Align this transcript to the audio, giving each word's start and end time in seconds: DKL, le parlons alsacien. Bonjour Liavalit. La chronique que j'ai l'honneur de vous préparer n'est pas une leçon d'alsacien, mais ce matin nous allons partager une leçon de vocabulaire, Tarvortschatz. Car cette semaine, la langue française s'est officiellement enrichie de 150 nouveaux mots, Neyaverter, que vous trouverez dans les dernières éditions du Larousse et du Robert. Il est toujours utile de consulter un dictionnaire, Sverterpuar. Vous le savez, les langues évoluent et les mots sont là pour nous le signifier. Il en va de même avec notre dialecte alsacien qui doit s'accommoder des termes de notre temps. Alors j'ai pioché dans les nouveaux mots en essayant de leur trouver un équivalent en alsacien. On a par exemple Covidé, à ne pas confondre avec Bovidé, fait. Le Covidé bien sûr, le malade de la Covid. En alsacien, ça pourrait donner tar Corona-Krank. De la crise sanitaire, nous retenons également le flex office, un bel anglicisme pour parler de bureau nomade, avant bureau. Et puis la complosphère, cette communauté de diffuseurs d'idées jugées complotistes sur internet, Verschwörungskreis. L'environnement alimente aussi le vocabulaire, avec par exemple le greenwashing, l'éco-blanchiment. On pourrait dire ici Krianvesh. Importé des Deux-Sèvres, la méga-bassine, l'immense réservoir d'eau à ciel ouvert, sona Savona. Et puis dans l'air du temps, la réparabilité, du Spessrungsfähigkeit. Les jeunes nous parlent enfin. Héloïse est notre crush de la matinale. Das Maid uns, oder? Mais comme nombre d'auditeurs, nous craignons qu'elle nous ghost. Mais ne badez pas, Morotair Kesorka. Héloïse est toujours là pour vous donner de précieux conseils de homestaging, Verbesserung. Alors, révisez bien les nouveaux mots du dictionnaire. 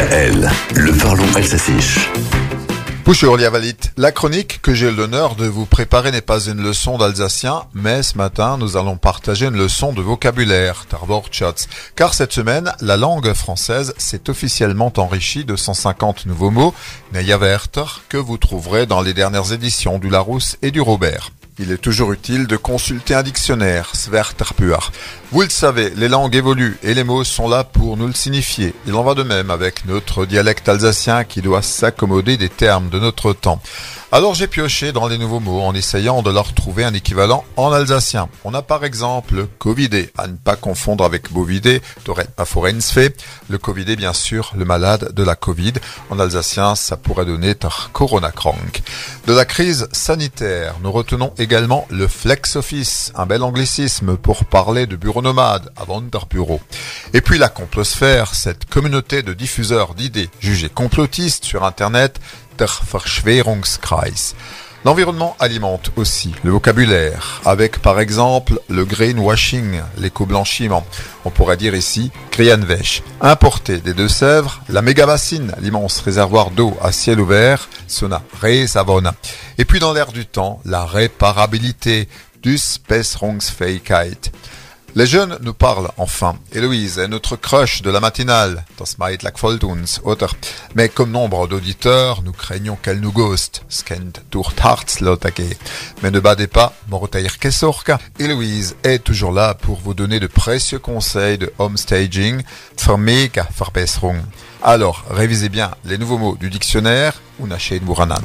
DKL, 0.00 0.50
le 0.76 0.92
parlons 0.96 1.26
alsacien. 1.34 1.76
Bonjour 3.04 3.36
Liavalit. 3.36 3.76
La 3.98 4.12
chronique 4.12 4.62
que 4.62 4.72
j'ai 4.72 4.90
l'honneur 4.90 5.36
de 5.36 5.44
vous 5.44 5.66
préparer 5.66 6.10
n'est 6.10 6.22
pas 6.22 6.40
une 6.46 6.62
leçon 6.62 6.96
d'alsacien, 6.96 7.64
mais 7.74 8.02
ce 8.02 8.16
matin 8.16 8.56
nous 8.56 8.78
allons 8.78 8.96
partager 8.96 9.44
une 9.44 9.58
leçon 9.58 9.92
de 9.92 10.00
vocabulaire, 10.00 10.86
Tarvortschatz. 10.88 11.68
Car 11.96 12.14
cette 12.14 12.32
semaine, 12.32 12.72
la 12.80 12.96
langue 12.96 13.34
française 13.34 13.92
s'est 13.98 14.30
officiellement 14.30 14.90
enrichie 14.96 15.44
de 15.44 15.56
150 15.56 16.24
nouveaux 16.24 16.50
mots, 16.50 16.74
Neyaverter, 17.12 18.00
que 18.08 18.16
vous 18.16 18.38
trouverez 18.38 18.86
dans 18.86 19.02
les 19.02 19.12
dernières 19.12 19.52
éditions 19.52 19.98
du 19.98 20.08
Larousse 20.08 20.56
et 20.62 20.70
du 20.70 20.80
Robert. 20.80 21.30
Il 21.58 21.72
est 21.72 21.78
toujours 21.78 22.12
utile 22.12 22.46
de 22.46 22.56
consulter 22.56 23.14
un 23.14 23.22
dictionnaire, 23.22 23.90
Sverterpuar. 23.94 24.92
Vous 25.32 25.42
le 25.42 25.48
savez, 25.48 25.90
les 25.90 26.08
langues 26.08 26.34
évoluent 26.34 26.76
et 26.82 26.92
les 26.92 27.04
mots 27.04 27.22
sont 27.22 27.48
là 27.48 27.62
pour 27.62 27.96
nous 27.96 28.08
le 28.08 28.14
signifier. 28.14 28.74
Il 28.88 28.96
en 28.96 29.04
va 29.04 29.14
de 29.14 29.22
même 29.22 29.52
avec 29.52 29.84
notre 29.84 30.26
dialecte 30.26 30.68
alsacien 30.68 31.22
qui 31.22 31.40
doit 31.40 31.62
s'accommoder 31.62 32.36
des 32.36 32.48
termes 32.48 32.88
de 32.88 32.98
notre 32.98 33.32
temps. 33.32 33.62
Alors 34.12 34.34
j'ai 34.34 34.48
pioché 34.48 34.90
dans 34.90 35.06
les 35.06 35.18
nouveaux 35.18 35.38
mots 35.38 35.60
en 35.60 35.72
essayant 35.72 36.22
de 36.22 36.32
leur 36.32 36.52
trouver 36.52 36.82
un 36.82 36.94
équivalent 36.94 37.44
en 37.56 37.70
alsacien. 37.70 38.28
On 38.42 38.54
a 38.54 38.62
par 38.62 38.84
exemple 38.84 39.46
Covidé, 39.60 40.10
à 40.18 40.26
ne 40.26 40.34
pas 40.34 40.56
confondre 40.56 41.04
avec 41.04 41.30
Bovidé, 41.30 41.80
fait. 42.80 43.16
Le 43.48 43.58
Covidé 43.58 43.94
bien 43.94 44.12
sûr, 44.12 44.52
le 44.56 44.64
malade 44.64 45.12
de 45.14 45.22
la 45.22 45.36
Covid. 45.36 45.74
En 46.10 46.18
alsacien, 46.18 46.74
ça 46.74 46.96
pourrait 46.96 47.24
donner 47.24 47.54
tar 47.54 47.90
Corona-Krank. 47.92 48.82
De 49.28 49.32
la 49.32 49.44
crise 49.44 49.86
sanitaire, 49.92 50.74
nous 50.82 50.90
retenons 50.90 51.32
également 51.38 51.86
le 51.88 52.08
flex 52.08 52.56
office, 52.56 53.12
un 53.14 53.26
bel 53.26 53.44
anglicisme 53.44 54.16
pour 54.16 54.44
parler 54.44 54.88
de 54.88 54.96
bureau 54.96 55.19
nomade, 55.22 55.70
avant 55.76 56.02
bureau. 56.28 56.60
Et 57.12 57.20
puis 57.20 57.38
la 57.38 57.48
complosphère, 57.48 58.34
cette 58.34 58.64
communauté 58.66 59.22
de 59.22 59.32
diffuseurs 59.32 59.94
d'idées 59.94 60.30
jugées 60.40 60.68
complotistes 60.68 61.44
sur 61.44 61.64
internet, 61.64 62.20
Verschwörungskreis. 62.58 64.34
L'environnement 64.84 65.36
alimente 65.38 65.90
aussi 65.96 66.32
le 66.42 66.52
vocabulaire, 66.52 67.42
avec 67.44 67.80
par 67.80 68.00
exemple 68.00 68.58
le 68.70 68.86
greenwashing, 68.86 69.82
l'éco-blanchiment. 69.98 70.86
On 71.26 71.30
pourrait 71.30 71.58
dire 71.58 71.74
ici 71.74 72.10
Krianvesh. 72.30 73.02
Importé 73.20 73.76
des 73.78 73.92
Deux-Sèvres, 73.92 74.62
la 74.70 74.80
méga-bassine, 74.80 75.52
l'immense 75.60 76.00
réservoir 76.00 76.50
d'eau 76.50 76.74
à 76.82 76.92
ciel 76.92 77.20
ouvert, 77.20 77.68
sona 77.88 78.22
Savona. 78.66 79.14
Et 79.58 79.66
puis 79.66 79.80
dans 79.80 79.92
l'air 79.92 80.12
du 80.12 80.24
temps, 80.24 80.60
la 80.64 80.86
réparabilité, 80.86 82.08
du 82.42 82.56
Spessrungsfähigkeit. 82.56 84.32
Les 84.96 85.06
jeunes 85.06 85.38
nous 85.42 85.54
parlent 85.54 85.90
enfin. 85.98 86.36
Héloïse 86.52 86.98
est 86.98 87.06
notre 87.06 87.36
crush 87.36 87.82
de 87.82 87.90
la 87.90 88.00
matinale. 88.00 88.64
Das 88.78 88.96
Maid 88.98 89.24
uns, 89.24 90.00
oder? 90.02 90.26
Mais 90.74 90.88
comme 90.88 91.12
nombre 91.12 91.46
d'auditeurs, 91.46 92.22
nous 92.22 92.32
craignons 92.32 92.76
qu'elle 92.76 92.98
nous 93.00 93.12
ghost. 93.12 93.62
Mais 96.02 96.10
ne 96.10 96.20
badez 96.20 96.48
pas, 96.48 96.74
Morotair 96.88 97.38
Kesorka. 97.38 97.98
Héloïse 98.18 98.74
est 98.82 99.04
toujours 99.04 99.32
là 99.32 99.54
pour 99.54 99.78
vous 99.78 99.94
donner 99.94 100.18
de 100.18 100.26
précieux 100.26 100.80
conseils 100.80 101.38
de 101.38 101.52
homestaging, 101.58 102.42
Verbesserung. 103.56 104.20
Alors, 104.62 105.04
révisez 105.08 105.48
bien 105.48 105.70
les 105.84 105.98
nouveaux 105.98 106.18
mots 106.18 106.36
du 106.36 106.50
dictionnaire. 106.50 107.14